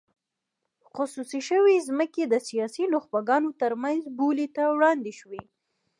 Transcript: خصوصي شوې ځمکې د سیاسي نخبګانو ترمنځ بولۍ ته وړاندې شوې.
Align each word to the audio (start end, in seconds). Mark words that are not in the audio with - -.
خصوصي 0.93 1.41
شوې 1.49 1.75
ځمکې 1.87 2.23
د 2.27 2.35
سیاسي 2.47 2.83
نخبګانو 2.93 3.49
ترمنځ 3.61 4.01
بولۍ 4.17 4.47
ته 4.55 4.63
وړاندې 4.75 5.11
شوې. 5.19 5.41